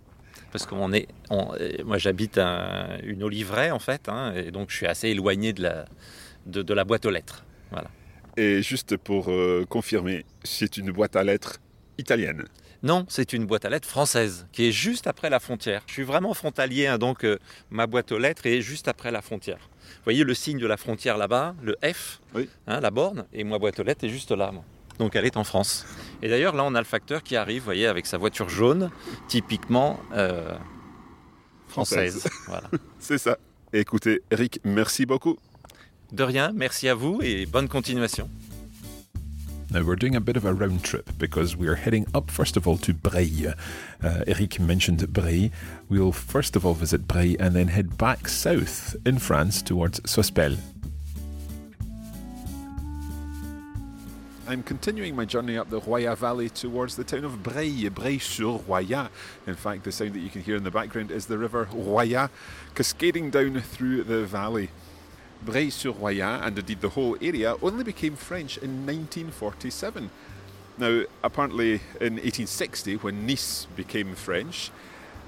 Parce 0.56 0.64
qu'on 0.64 0.90
est, 0.94 1.06
on- 1.28 1.52
euh, 1.60 1.72
moi 1.84 1.98
j'habite 1.98 2.38
un- 2.38 2.96
une 3.02 3.22
oliveraie 3.22 3.70
en 3.72 3.78
fait, 3.78 4.08
hein, 4.08 4.32
et 4.34 4.50
donc 4.50 4.70
je 4.70 4.76
suis 4.76 4.86
assez 4.86 5.08
éloigné 5.10 5.52
de 5.52 5.62
la, 5.64 5.84
de, 6.46 6.62
de 6.62 6.72
la 6.72 6.84
boîte 6.84 7.04
aux 7.04 7.10
lettres. 7.10 7.44
Et 8.38 8.62
juste 8.62 8.96
pour 8.96 9.30
euh, 9.30 9.66
confirmer, 9.68 10.24
c'est 10.44 10.78
une 10.78 10.92
boîte 10.92 11.14
à 11.14 11.24
lettres 11.24 11.58
italienne. 11.98 12.44
Non, 12.82 13.04
c'est 13.10 13.34
une 13.34 13.44
boîte 13.44 13.66
à 13.66 13.70
lettres 13.70 13.88
française 13.88 14.46
qui 14.52 14.66
est 14.68 14.72
juste 14.72 15.06
après 15.06 15.28
la 15.28 15.40
frontière. 15.40 15.82
Je 15.88 15.92
suis 15.92 16.02
vraiment 16.04 16.32
frontalier, 16.32 16.86
hein, 16.86 16.96
donc 16.96 17.24
euh, 17.24 17.38
ma 17.70 17.86
boîte 17.86 18.12
aux 18.12 18.18
lettres 18.18 18.46
est 18.46 18.62
juste 18.62 18.88
après 18.88 19.10
la 19.10 19.20
frontière. 19.20 19.58
Vous 19.60 20.04
voyez 20.04 20.24
le 20.24 20.32
signe 20.32 20.58
de 20.58 20.66
la 20.66 20.78
frontière 20.78 21.18
là-bas, 21.18 21.54
le 21.62 21.76
F, 21.84 22.20
Oui. 22.34 22.48
hein, 22.66 22.80
la 22.80 22.90
borne, 22.90 23.26
et 23.34 23.44
ma 23.44 23.58
boîte 23.58 23.78
aux 23.80 23.82
lettres 23.84 24.04
est 24.04 24.10
juste 24.10 24.30
là. 24.30 24.52
moi. 24.52 24.64
Donc 24.98 25.16
elle 25.16 25.24
est 25.24 25.36
en 25.36 25.44
France. 25.44 25.84
Et 26.22 26.28
d'ailleurs 26.28 26.54
là 26.54 26.64
on 26.64 26.74
a 26.74 26.78
le 26.78 26.86
facteur 26.86 27.22
qui 27.22 27.36
arrive, 27.36 27.62
vous 27.62 27.66
voyez, 27.66 27.86
avec 27.86 28.06
sa 28.06 28.18
voiture 28.18 28.48
jaune, 28.48 28.90
typiquement 29.28 30.00
euh, 30.12 30.56
française. 31.68 32.28
voilà. 32.46 32.70
C'est 32.98 33.18
ça. 33.18 33.38
Écoutez, 33.72 34.22
Eric, 34.30 34.60
merci 34.64 35.06
beaucoup. 35.06 35.36
De 36.12 36.22
rien, 36.22 36.52
merci 36.54 36.88
à 36.88 36.94
vous 36.94 37.20
et 37.22 37.46
bonne 37.46 37.68
continuation. 37.68 38.28
Now, 39.72 39.82
we're 39.82 39.96
doing 39.96 40.14
a 40.14 40.20
bit 40.20 40.36
of 40.36 40.44
a 40.44 40.54
round 40.54 40.84
trip 40.84 41.10
because 41.18 41.56
we're 41.56 41.74
heading 41.74 42.06
up 42.14 42.30
first 42.30 42.56
of 42.56 42.68
all 42.68 42.78
to 42.78 42.94
Bray. 42.94 43.52
Uh, 44.02 44.22
Eric 44.28 44.60
mentioned 44.60 45.12
Bray. 45.12 45.50
We'll 45.88 46.12
first 46.12 46.54
of 46.54 46.64
all 46.64 46.74
visit 46.74 47.08
Bray 47.08 47.36
and 47.40 47.56
then 47.56 47.68
head 47.68 47.98
back 47.98 48.28
south 48.28 48.94
in 49.04 49.18
France 49.18 49.62
towards 49.62 50.00
Sospel. 50.08 50.56
I'm 54.48 54.62
continuing 54.62 55.16
my 55.16 55.24
journey 55.24 55.58
up 55.58 55.70
the 55.70 55.80
Roya 55.80 56.14
Valley 56.14 56.48
towards 56.48 56.94
the 56.94 57.02
town 57.02 57.24
of 57.24 57.42
Bray, 57.42 57.88
Bray-sur-Roya. 57.88 59.10
In 59.44 59.56
fact, 59.56 59.82
the 59.82 59.90
sound 59.90 60.12
that 60.12 60.20
you 60.20 60.30
can 60.30 60.42
hear 60.42 60.54
in 60.54 60.62
the 60.62 60.70
background 60.70 61.10
is 61.10 61.26
the 61.26 61.36
river 61.36 61.68
Roya 61.72 62.30
cascading 62.76 63.30
down 63.30 63.60
through 63.60 64.04
the 64.04 64.24
valley. 64.24 64.70
Bray-sur-Roya, 65.42 66.42
and 66.44 66.56
indeed 66.56 66.80
the 66.80 66.90
whole 66.90 67.16
area, 67.20 67.56
only 67.60 67.82
became 67.82 68.14
French 68.14 68.56
in 68.58 68.86
1947. 68.86 70.10
Now, 70.78 71.02
apparently 71.24 71.80
in 72.00 72.14
1860, 72.14 72.98
when 72.98 73.26
Nice 73.26 73.66
became 73.74 74.14
French, 74.14 74.70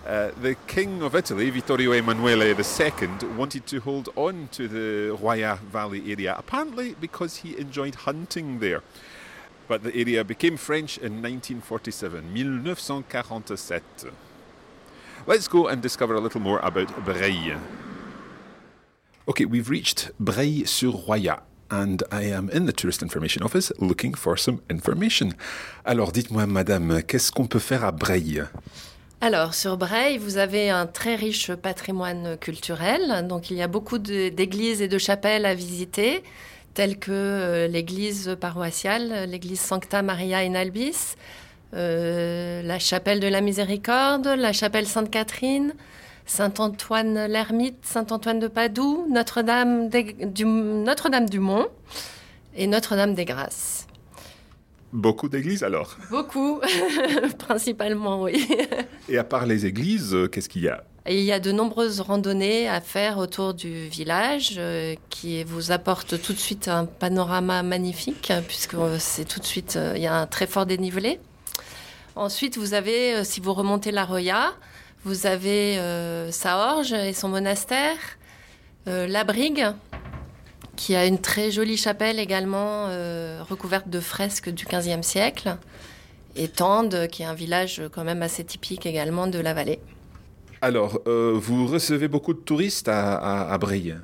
uh, 0.06 0.30
the 0.40 0.54
King 0.66 1.02
of 1.02 1.14
Italy, 1.14 1.50
Vittorio 1.50 1.92
Emanuele 1.92 2.54
II, 2.54 3.28
wanted 3.36 3.66
to 3.66 3.80
hold 3.80 4.08
on 4.16 4.48
to 4.52 4.68
the 4.68 5.16
Roya 5.16 5.58
Valley 5.70 6.10
area, 6.10 6.34
apparently 6.38 6.94
because 7.00 7.38
he 7.38 7.58
enjoyed 7.58 7.94
hunting 7.94 8.60
there. 8.60 8.82
But 9.66 9.82
the 9.82 9.94
area 9.94 10.24
became 10.24 10.56
French 10.56 10.96
in 10.96 11.22
1947, 11.22 12.32
1947. 12.32 14.12
Let's 15.26 15.48
go 15.48 15.66
and 15.66 15.82
discover 15.82 16.14
a 16.14 16.20
little 16.20 16.40
more 16.40 16.58
about 16.60 17.04
Bray. 17.04 17.54
Okay, 19.28 19.44
we've 19.44 19.68
reached 19.68 20.10
Bray-sur-Roya. 20.18 21.42
And 21.70 22.02
I 22.10 22.22
am 22.22 22.48
in 22.48 22.64
the 22.64 22.72
Tourist 22.72 23.02
Information 23.02 23.42
Office 23.42 23.70
looking 23.78 24.14
for 24.14 24.38
some 24.38 24.62
information. 24.70 25.34
Alors, 25.84 26.12
dites-moi, 26.12 26.46
madame, 26.46 27.02
qu'est-ce 27.02 27.30
qu'on 27.30 27.46
peut 27.46 27.58
faire 27.58 27.84
à 27.84 27.92
Bray 27.92 28.40
Alors, 29.20 29.52
sur 29.54 29.76
Breil, 29.76 30.16
vous 30.16 30.38
avez 30.38 30.70
un 30.70 30.86
très 30.86 31.16
riche 31.16 31.52
patrimoine 31.52 32.38
culturel. 32.38 33.26
Donc, 33.26 33.50
il 33.50 33.56
y 33.56 33.62
a 33.62 33.66
beaucoup 33.66 33.98
d'églises 33.98 34.80
et 34.80 34.86
de 34.86 34.96
chapelles 34.96 35.44
à 35.44 35.54
visiter, 35.54 36.22
telles 36.74 37.00
que 37.00 37.10
euh, 37.10 37.66
l'église 37.66 38.36
paroissiale, 38.40 39.28
l'église 39.28 39.58
Sancta 39.58 40.02
Maria 40.02 40.38
in 40.38 40.54
Albis, 40.54 41.16
euh, 41.74 42.62
la 42.62 42.78
chapelle 42.78 43.18
de 43.18 43.26
la 43.26 43.40
Miséricorde, 43.40 44.28
la 44.28 44.52
chapelle 44.52 44.86
Sainte-Catherine, 44.86 45.74
Saint-Antoine 46.24 47.26
l'Ermite, 47.26 47.84
Saint-Antoine 47.84 48.38
de 48.38 48.46
Padoue, 48.46 49.04
Notre-Dame 49.10 49.88
du, 49.88 50.44
Notre-Dame 50.44 51.28
du 51.28 51.40
Mont 51.40 51.66
et 52.54 52.68
Notre-Dame 52.68 53.14
des 53.14 53.24
Grâces. 53.24 53.87
Beaucoup 54.92 55.28
d'églises 55.28 55.62
alors? 55.62 55.96
Beaucoup, 56.10 56.60
principalement, 57.38 58.22
oui. 58.22 58.48
Et 59.08 59.18
à 59.18 59.24
part 59.24 59.46
les 59.46 59.66
églises, 59.66 60.14
euh, 60.14 60.28
qu'est-ce 60.28 60.48
qu'il 60.48 60.62
y 60.62 60.68
a? 60.68 60.84
Et 61.10 61.18
il 61.20 61.24
y 61.24 61.32
a 61.32 61.40
de 61.40 61.52
nombreuses 61.52 62.00
randonnées 62.00 62.68
à 62.68 62.82
faire 62.82 63.16
autour 63.16 63.54
du 63.54 63.88
village 63.88 64.56
euh, 64.58 64.94
qui 65.08 65.42
vous 65.42 65.72
apportent 65.72 66.20
tout 66.20 66.34
de 66.34 66.38
suite 66.38 66.68
un 66.68 66.84
panorama 66.84 67.62
magnifique 67.62 68.30
puisque 68.46 68.74
euh, 68.74 68.96
c'est 68.98 69.24
tout 69.24 69.40
de 69.40 69.44
suite, 69.46 69.76
euh, 69.76 69.94
il 69.96 70.02
y 70.02 70.06
a 70.06 70.14
un 70.14 70.26
très 70.26 70.46
fort 70.46 70.66
dénivelé. 70.66 71.18
Ensuite, 72.14 72.58
vous 72.58 72.74
avez, 72.74 73.14
euh, 73.14 73.24
si 73.24 73.40
vous 73.40 73.54
remontez 73.54 73.90
la 73.90 74.04
Roya, 74.04 74.52
vous 75.04 75.24
avez 75.26 75.78
Saorge 76.30 76.92
et 76.92 77.12
son 77.14 77.28
monastère, 77.28 77.96
La 78.84 79.22
Brigue, 79.24 79.64
qui 80.78 80.94
a 80.94 81.06
une 81.06 81.18
très 81.18 81.50
jolie 81.50 81.76
chapelle 81.76 82.20
également 82.20 82.86
euh, 82.86 83.42
recouverte 83.42 83.90
de 83.90 83.98
fresques 83.98 84.48
du 84.48 84.64
XVe 84.64 85.02
siècle, 85.02 85.56
et 86.36 86.46
Tende, 86.46 87.08
qui 87.08 87.22
est 87.22 87.26
un 87.26 87.34
village 87.34 87.82
quand 87.92 88.04
même 88.04 88.22
assez 88.22 88.44
typique 88.44 88.86
également 88.86 89.26
de 89.26 89.40
la 89.40 89.54
vallée. 89.54 89.80
Alors, 90.62 91.00
euh, 91.08 91.32
vous 91.34 91.66
recevez 91.66 92.06
beaucoup 92.06 92.32
de 92.32 92.38
touristes 92.38 92.88
à, 92.88 93.16
à, 93.16 93.52
à 93.52 93.58
Brille 93.58 93.98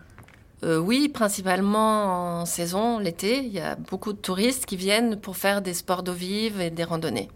Euh, 0.64 0.78
oui, 0.78 1.08
principalement 1.08 2.40
en 2.40 2.44
saison, 2.44 2.98
l'été, 2.98 3.38
il 3.38 3.52
y 3.52 3.60
a 3.60 3.76
beaucoup 3.76 4.12
de 4.12 4.18
touristes 4.18 4.66
qui 4.66 4.76
viennent 4.76 5.16
pour 5.16 5.36
faire 5.36 5.62
des 5.62 5.74
sports 5.74 6.02
d'eau 6.02 6.12
vive 6.12 6.60
et 6.60 6.70
des 6.70 6.84
randonnées. 6.84 7.28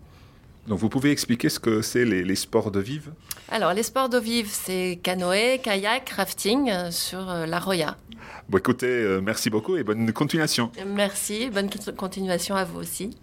Donc, 0.68 0.78
vous 0.78 0.88
pouvez 0.90 1.10
expliquer 1.10 1.48
ce 1.48 1.58
que 1.58 1.80
c'est 1.80 2.04
les, 2.04 2.22
les 2.22 2.34
sports 2.36 2.70
de 2.70 2.78
vive? 2.80 3.10
Alors, 3.48 3.72
les 3.72 3.82
sports 3.82 4.08
d'eau 4.10 4.20
vive, 4.20 4.48
c'est 4.50 4.98
canoë, 5.02 5.60
kayak, 5.62 6.10
rafting 6.10 6.68
euh, 6.70 6.90
sur 6.90 7.28
euh, 7.30 7.46
la 7.46 7.58
Roya. 7.58 7.96
Bon, 8.50 8.58
écoutez, 8.58 8.86
euh, 8.86 9.20
merci 9.22 9.48
beaucoup 9.48 9.76
et 9.76 9.82
bonne 9.82 10.12
continuation. 10.12 10.70
Merci, 10.86 11.48
bonne 11.50 11.70
continuation 11.96 12.54
à 12.54 12.64
vous 12.64 12.80
aussi. 12.80 13.16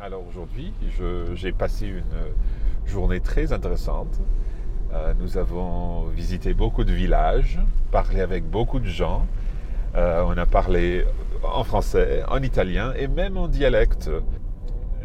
Alors 0.00 0.24
aujourd'hui, 0.26 0.72
je- 0.98 1.34
j'ai 1.34 1.52
passé 1.52 1.86
une 1.86 1.98
euh, 2.14 2.30
journée 2.86 3.20
très 3.20 3.52
intéressante. 3.52 4.18
Euh, 4.92 5.12
nous 5.18 5.36
avons 5.36 6.04
visité 6.06 6.54
beaucoup 6.54 6.84
de 6.84 6.92
villages, 6.92 7.58
parlé 7.92 8.20
avec 8.20 8.44
beaucoup 8.48 8.80
de 8.80 8.88
gens. 8.88 9.26
Euh, 9.96 10.22
on 10.26 10.36
a 10.36 10.46
parlé 10.46 11.04
en 11.42 11.64
français, 11.64 12.22
en 12.28 12.42
italien 12.42 12.92
et 12.96 13.08
même 13.08 13.36
en 13.36 13.48
dialecte. 13.48 14.10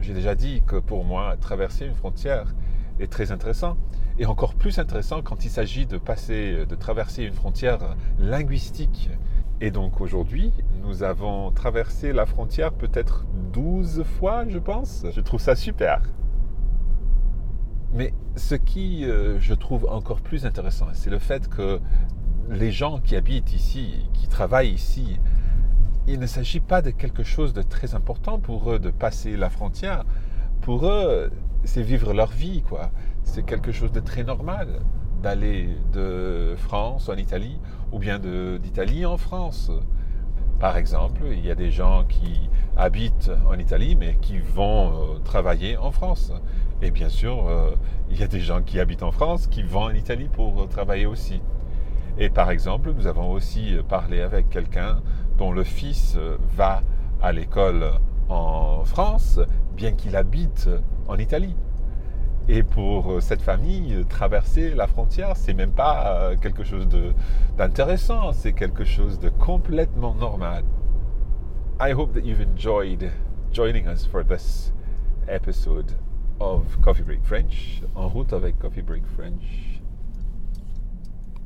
J'ai 0.01 0.13
déjà 0.13 0.35
dit 0.35 0.61
que 0.67 0.75
pour 0.75 1.03
moi, 1.03 1.35
traverser 1.39 1.85
une 1.85 1.95
frontière 1.95 2.53
est 2.99 3.11
très 3.11 3.31
intéressant. 3.31 3.77
Et 4.17 4.25
encore 4.25 4.53
plus 4.53 4.79
intéressant 4.79 5.21
quand 5.21 5.43
il 5.43 5.49
s'agit 5.49 5.85
de 5.85 5.97
passer, 5.97 6.65
de 6.65 6.75
traverser 6.75 7.23
une 7.23 7.33
frontière 7.33 7.95
linguistique. 8.19 9.09
Et 9.61 9.71
donc 9.71 10.01
aujourd'hui, 10.01 10.53
nous 10.83 11.03
avons 11.03 11.51
traversé 11.51 12.13
la 12.13 12.25
frontière 12.25 12.71
peut-être 12.71 13.25
12 13.53 14.03
fois, 14.03 14.47
je 14.47 14.59
pense. 14.59 15.05
Je 15.11 15.21
trouve 15.21 15.39
ça 15.39 15.55
super. 15.55 16.01
Mais 17.93 18.13
ce 18.35 18.55
qui, 18.55 19.05
euh, 19.05 19.39
je 19.39 19.53
trouve 19.53 19.87
encore 19.89 20.19
plus 20.19 20.45
intéressant, 20.45 20.87
c'est 20.93 21.09
le 21.09 21.19
fait 21.19 21.47
que 21.47 21.79
les 22.49 22.71
gens 22.71 22.99
qui 22.99 23.15
habitent 23.15 23.53
ici, 23.53 24.07
qui 24.13 24.27
travaillent 24.27 24.73
ici, 24.73 25.19
il 26.07 26.19
ne 26.19 26.27
s'agit 26.27 26.59
pas 26.59 26.81
de 26.81 26.91
quelque 26.91 27.23
chose 27.23 27.53
de 27.53 27.61
très 27.61 27.95
important 27.95 28.39
pour 28.39 28.71
eux 28.71 28.79
de 28.79 28.91
passer 28.91 29.35
la 29.35 29.49
frontière. 29.49 30.03
Pour 30.61 30.87
eux, 30.87 31.31
c'est 31.63 31.81
vivre 31.81 32.13
leur 32.13 32.31
vie, 32.31 32.61
quoi. 32.61 32.91
C'est 33.23 33.43
quelque 33.43 33.71
chose 33.71 33.91
de 33.91 33.99
très 33.99 34.23
normal 34.23 34.79
d'aller 35.23 35.69
de 35.93 36.53
France 36.57 37.09
en 37.09 37.15
Italie 37.15 37.59
ou 37.91 37.97
bien 37.99 38.19
d'Italie 38.19 39.05
en 39.05 39.17
France. 39.17 39.71
Par 40.59 40.77
exemple, 40.77 41.23
il 41.31 41.43
y 41.43 41.51
a 41.51 41.55
des 41.55 41.71
gens 41.71 42.05
qui 42.07 42.49
habitent 42.77 43.31
en 43.49 43.57
Italie 43.57 43.95
mais 43.95 44.17
qui 44.21 44.37
vont 44.37 44.89
euh, 44.89 45.19
travailler 45.23 45.77
en 45.77 45.91
France. 45.91 46.31
Et 46.81 46.91
bien 46.91 47.09
sûr, 47.09 47.47
euh, 47.47 47.71
il 48.09 48.19
y 48.19 48.23
a 48.23 48.27
des 48.27 48.39
gens 48.39 48.61
qui 48.61 48.79
habitent 48.79 49.03
en 49.03 49.11
France 49.11 49.47
qui 49.47 49.63
vont 49.63 49.83
en 49.83 49.93
Italie 49.93 50.29
pour 50.31 50.61
euh, 50.61 50.67
travailler 50.67 51.05
aussi. 51.05 51.41
Et 52.17 52.29
par 52.29 52.49
exemple, 52.49 52.91
nous 52.93 53.07
avons 53.07 53.31
aussi 53.31 53.77
parlé 53.89 54.21
avec 54.21 54.49
quelqu'un 54.49 55.01
dont 55.37 55.51
le 55.51 55.63
fils 55.63 56.17
va 56.55 56.81
à 57.21 57.31
l'école 57.31 57.91
en 58.29 58.83
France, 58.85 59.39
bien 59.75 59.91
qu'il 59.93 60.15
habite 60.15 60.69
en 61.07 61.17
Italie. 61.17 61.55
Et 62.47 62.61
pour 62.61 63.21
cette 63.21 63.41
famille, 63.41 64.05
traverser 64.07 64.75
la 64.75 64.85
frontière, 64.85 65.35
c'est 65.35 65.55
même 65.55 65.71
pas 65.71 66.21
euh, 66.21 66.35
quelque 66.37 66.63
chose 66.63 66.87
d'intéressant, 67.57 68.33
c'est 68.33 68.53
quelque 68.53 68.85
chose 68.85 69.19
de 69.19 69.29
complètement 69.29 70.13
normal. 70.13 70.63
I 71.81 71.91
hope 71.91 72.13
that 72.13 72.21
you've 72.21 72.41
enjoyed 72.41 73.11
joining 73.51 73.87
us 73.87 74.05
for 74.05 74.23
this 74.23 74.71
episode 75.27 75.91
of 76.39 76.79
Coffee 76.81 77.01
Break 77.01 77.23
French, 77.23 77.81
en 77.95 78.07
route 78.07 78.31
avec 78.31 78.59
Coffee 78.59 78.83
Break 78.83 79.07
French. 79.07 79.81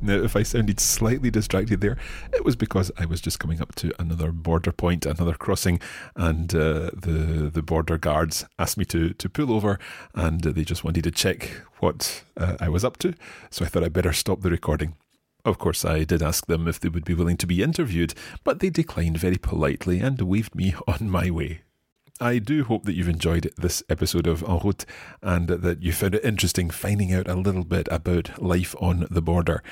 Now, 0.02 0.14
if 0.14 0.34
I 0.36 0.42
sounded 0.42 0.80
slightly 0.80 1.30
distracted 1.30 1.80
there, 1.80 1.96
it 2.32 2.44
was 2.44 2.56
because 2.56 2.90
I 2.98 3.04
was 3.04 3.20
just 3.20 3.38
coming 3.38 3.60
up 3.60 3.74
to 3.76 3.92
another 3.98 4.32
border 4.32 4.72
point, 4.72 5.06
another 5.06 5.34
crossing, 5.34 5.80
and 6.16 6.54
uh, 6.54 6.90
the 6.94 7.50
the 7.52 7.62
border 7.62 7.98
guards 7.98 8.46
asked 8.58 8.78
me 8.78 8.84
to 8.86 9.10
to 9.14 9.28
pull 9.28 9.52
over, 9.52 9.78
and 10.14 10.40
they 10.40 10.64
just 10.64 10.84
wanted 10.84 11.04
to 11.04 11.10
check 11.10 11.62
what 11.80 12.24
uh, 12.36 12.56
I 12.60 12.68
was 12.68 12.84
up 12.84 12.96
to. 12.98 13.14
So 13.50 13.64
I 13.64 13.68
thought 13.68 13.84
I'd 13.84 13.92
better 13.92 14.12
stop 14.12 14.40
the 14.40 14.50
recording. 14.50 14.94
Of 15.44 15.58
course, 15.58 15.84
I 15.84 16.04
did 16.04 16.22
ask 16.22 16.46
them 16.46 16.68
if 16.68 16.80
they 16.80 16.88
would 16.88 17.04
be 17.04 17.14
willing 17.14 17.38
to 17.38 17.46
be 17.46 17.62
interviewed, 17.62 18.14
but 18.44 18.60
they 18.60 18.70
declined 18.70 19.18
very 19.18 19.38
politely 19.38 20.00
and 20.00 20.20
waved 20.20 20.54
me 20.54 20.74
on 20.88 21.10
my 21.10 21.30
way. 21.30 21.60
I 22.22 22.38
do 22.38 22.64
hope 22.64 22.84
that 22.84 22.92
you've 22.92 23.08
enjoyed 23.08 23.50
this 23.56 23.82
episode 23.88 24.26
of 24.26 24.42
En 24.42 24.58
route 24.58 24.84
and 25.22 25.48
that 25.48 25.82
you 25.82 25.90
found 25.90 26.16
it 26.16 26.24
interesting 26.24 26.68
finding 26.68 27.14
out 27.14 27.26
a 27.26 27.34
little 27.34 27.64
bit 27.64 27.88
about 27.90 28.42
life 28.42 28.74
on 28.78 29.06
the 29.10 29.22
border. 29.22 29.62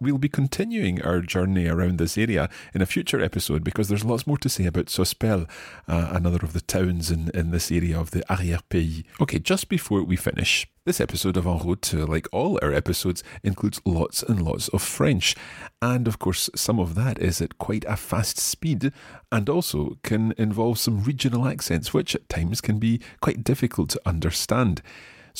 We'll 0.00 0.18
be 0.18 0.28
continuing 0.28 1.02
our 1.02 1.20
journey 1.20 1.66
around 1.66 1.98
this 1.98 2.16
area 2.16 2.48
in 2.72 2.80
a 2.80 2.86
future 2.86 3.20
episode 3.20 3.64
because 3.64 3.88
there's 3.88 4.04
lots 4.04 4.28
more 4.28 4.38
to 4.38 4.48
say 4.48 4.64
about 4.66 4.86
Sospel, 4.86 5.48
uh, 5.88 6.10
another 6.12 6.38
of 6.42 6.52
the 6.52 6.60
towns 6.60 7.10
in, 7.10 7.30
in 7.34 7.50
this 7.50 7.72
area 7.72 7.98
of 7.98 8.12
the 8.12 8.20
Arrière-Pays. 8.30 9.02
Okay, 9.20 9.40
just 9.40 9.68
before 9.68 10.04
we 10.04 10.14
finish, 10.14 10.68
this 10.84 11.00
episode 11.00 11.36
of 11.36 11.48
En 11.48 11.58
route, 11.66 11.92
like 11.94 12.28
all 12.30 12.60
our 12.62 12.72
episodes, 12.72 13.24
includes 13.42 13.80
lots 13.84 14.22
and 14.22 14.40
lots 14.40 14.68
of 14.68 14.82
French. 14.82 15.34
And 15.82 16.06
of 16.06 16.20
course, 16.20 16.48
some 16.54 16.78
of 16.78 16.94
that 16.94 17.18
is 17.18 17.42
at 17.42 17.58
quite 17.58 17.84
a 17.88 17.96
fast 17.96 18.38
speed 18.38 18.92
and 19.32 19.48
also 19.48 19.98
can 20.04 20.32
involve 20.38 20.78
some 20.78 21.02
regional 21.02 21.48
accents, 21.48 21.92
which 21.92 22.14
at 22.14 22.28
times 22.28 22.60
can 22.60 22.78
be 22.78 23.00
quite 23.20 23.42
difficult 23.42 23.90
to 23.90 24.00
understand. 24.06 24.80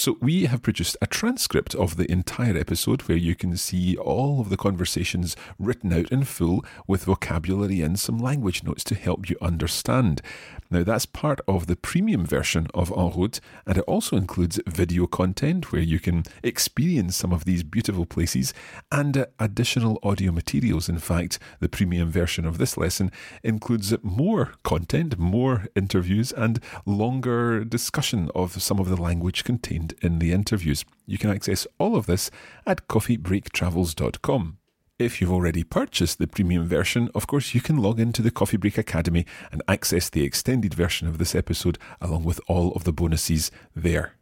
So, 0.00 0.16
we 0.20 0.46
have 0.46 0.62
produced 0.62 0.96
a 1.02 1.08
transcript 1.08 1.74
of 1.74 1.96
the 1.96 2.08
entire 2.08 2.56
episode 2.56 3.02
where 3.02 3.18
you 3.18 3.34
can 3.34 3.56
see 3.56 3.96
all 3.96 4.40
of 4.40 4.48
the 4.48 4.56
conversations 4.56 5.34
written 5.58 5.92
out 5.92 6.12
in 6.12 6.22
full 6.22 6.64
with 6.86 7.06
vocabulary 7.06 7.80
and 7.80 7.98
some 7.98 8.16
language 8.16 8.62
notes 8.62 8.84
to 8.84 8.94
help 8.94 9.28
you 9.28 9.36
understand. 9.42 10.22
Now, 10.70 10.84
that's 10.84 11.06
part 11.06 11.40
of 11.48 11.66
the 11.66 11.76
premium 11.76 12.26
version 12.26 12.66
of 12.74 12.92
En 12.92 13.10
route, 13.16 13.40
and 13.66 13.78
it 13.78 13.84
also 13.84 14.16
includes 14.16 14.60
video 14.66 15.06
content 15.06 15.72
where 15.72 15.80
you 15.80 15.98
can 15.98 16.24
experience 16.42 17.16
some 17.16 17.32
of 17.32 17.46
these 17.46 17.62
beautiful 17.62 18.04
places 18.04 18.52
and 18.92 19.16
uh, 19.16 19.26
additional 19.38 19.98
audio 20.02 20.30
materials. 20.30 20.88
In 20.88 20.98
fact, 20.98 21.38
the 21.60 21.70
premium 21.70 22.10
version 22.10 22.44
of 22.44 22.58
this 22.58 22.76
lesson 22.76 23.10
includes 23.42 23.94
more 24.02 24.52
content, 24.62 25.18
more 25.18 25.68
interviews, 25.74 26.32
and 26.32 26.60
longer 26.84 27.64
discussion 27.64 28.30
of 28.34 28.60
some 28.62 28.78
of 28.78 28.90
the 28.90 29.00
language 29.00 29.44
contained 29.44 29.94
in 30.02 30.18
the 30.18 30.32
interviews. 30.32 30.84
You 31.06 31.16
can 31.16 31.30
access 31.30 31.66
all 31.78 31.96
of 31.96 32.04
this 32.04 32.30
at 32.66 32.88
coffeebreaktravels.com. 32.88 34.58
If 34.98 35.20
you've 35.20 35.30
already 35.32 35.62
purchased 35.62 36.18
the 36.18 36.26
premium 36.26 36.66
version, 36.66 37.08
of 37.14 37.28
course, 37.28 37.54
you 37.54 37.60
can 37.60 37.76
log 37.76 38.00
into 38.00 38.20
the 38.20 38.32
Coffee 38.32 38.56
Break 38.56 38.78
Academy 38.78 39.26
and 39.52 39.62
access 39.68 40.10
the 40.10 40.24
extended 40.24 40.74
version 40.74 41.06
of 41.06 41.18
this 41.18 41.36
episode 41.36 41.78
along 42.00 42.24
with 42.24 42.40
all 42.48 42.72
of 42.72 42.82
the 42.82 42.92
bonuses 42.92 43.52
there. 43.76 44.16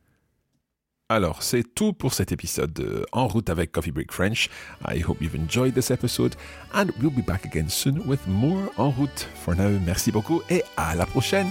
Alors, 1.08 1.42
c'est 1.42 1.62
tout 1.62 1.94
pour 1.94 2.12
cet 2.12 2.30
épisode 2.30 2.74
de 2.74 3.06
En 3.12 3.26
route 3.26 3.48
avec 3.48 3.72
Coffee 3.72 3.92
Break 3.92 4.12
French. 4.12 4.50
I 4.84 4.98
hope 4.98 5.22
you've 5.22 5.36
enjoyed 5.36 5.72
this 5.72 5.90
episode 5.90 6.36
and 6.74 6.90
we'll 7.00 7.10
be 7.10 7.22
back 7.22 7.46
again 7.46 7.70
soon 7.70 8.06
with 8.06 8.26
more 8.26 8.70
En 8.76 8.90
route. 8.90 9.26
For 9.36 9.54
now, 9.54 9.70
merci 9.86 10.12
beaucoup 10.12 10.42
et 10.50 10.62
à 10.76 10.94
la 10.94 11.06
prochaine! 11.06 11.50